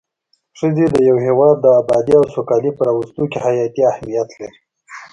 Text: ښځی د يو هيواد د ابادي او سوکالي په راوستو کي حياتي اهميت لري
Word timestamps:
ښځی 0.59 0.85
د 0.93 0.95
يو 1.09 1.17
هيواد 1.25 1.55
د 1.61 1.67
ابادي 1.81 2.13
او 2.19 2.25
سوکالي 2.33 2.71
په 2.75 2.81
راوستو 2.87 3.23
کي 3.31 3.37
حياتي 3.45 3.81
اهميت 3.91 4.29
لري 4.39 4.59